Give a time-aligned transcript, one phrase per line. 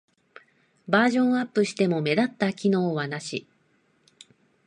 [0.87, 3.45] バージョンアップしても目立った機能はなし